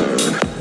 return. 0.00 0.51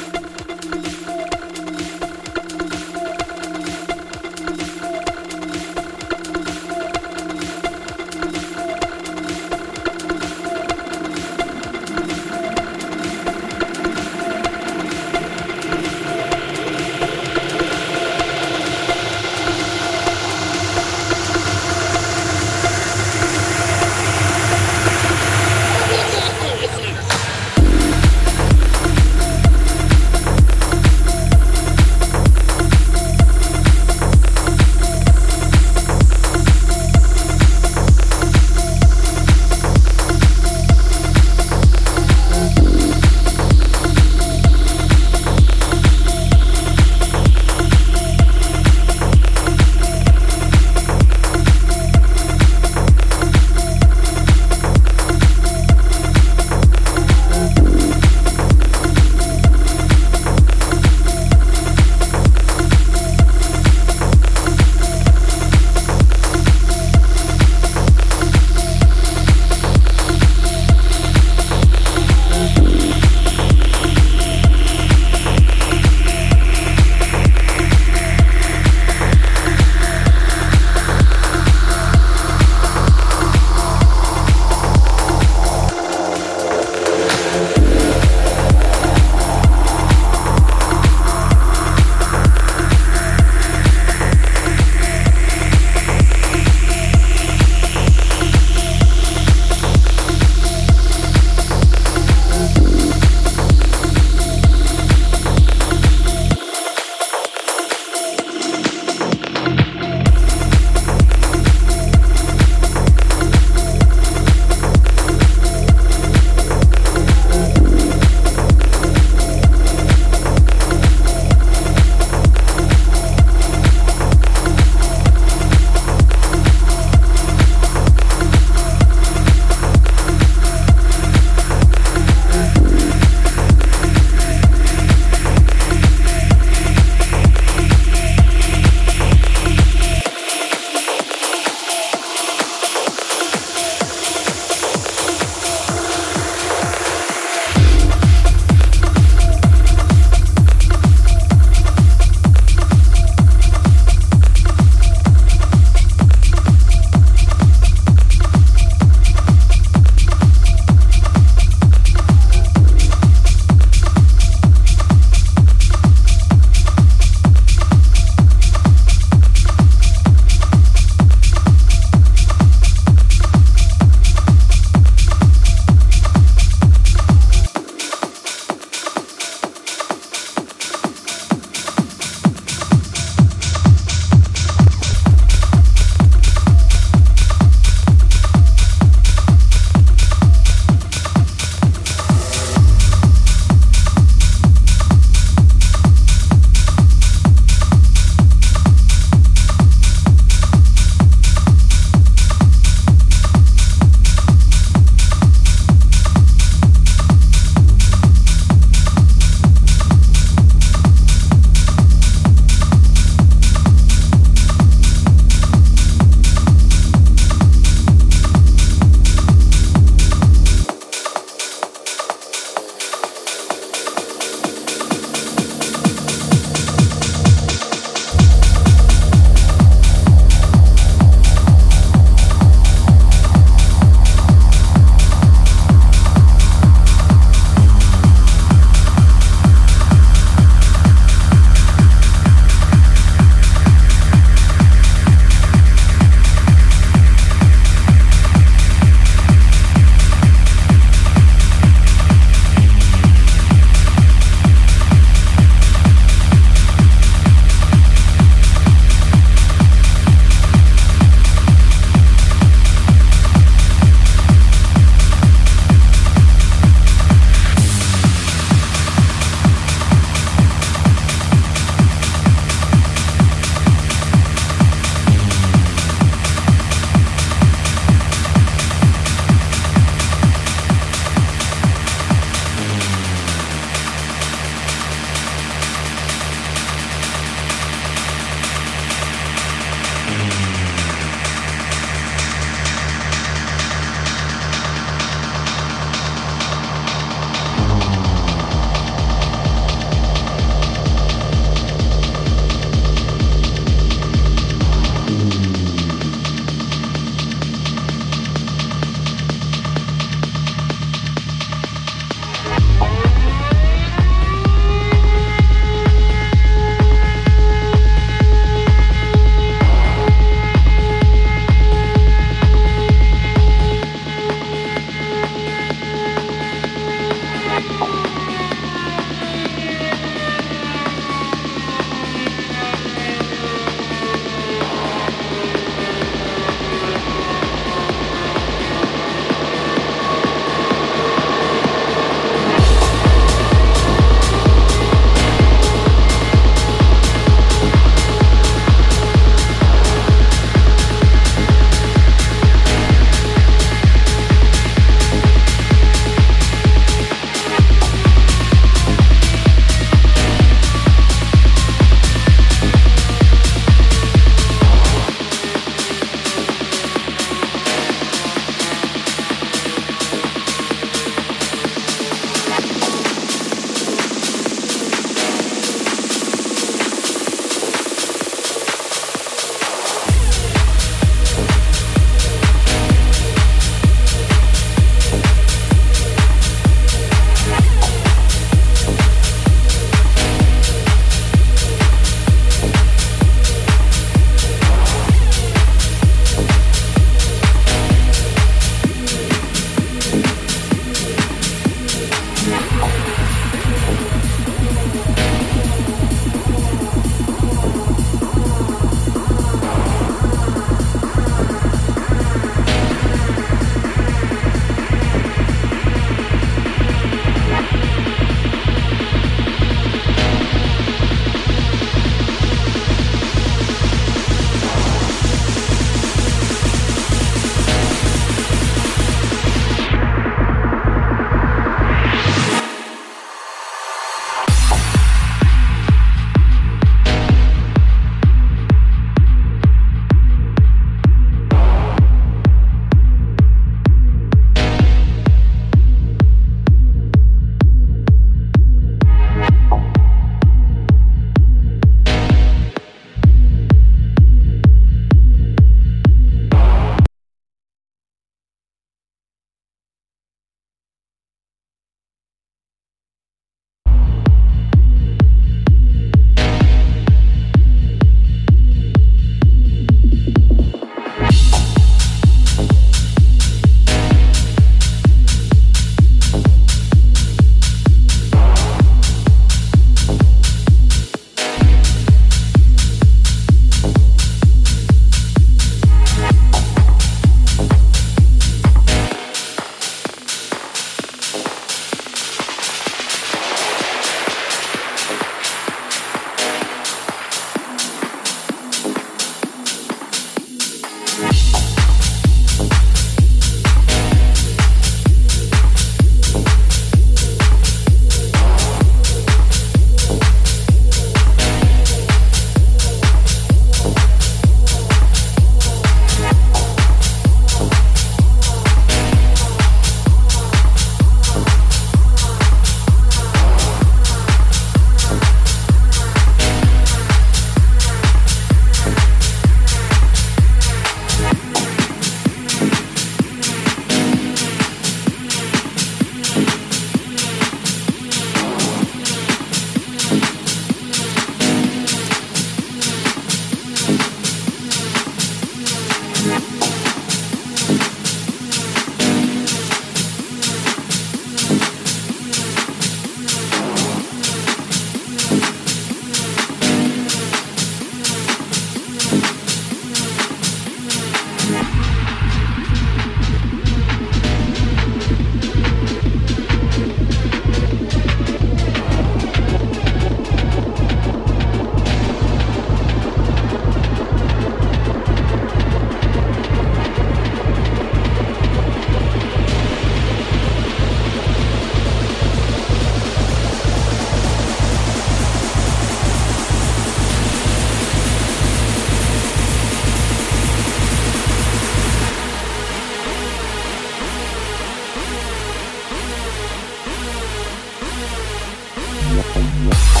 Thank 599.33 600.00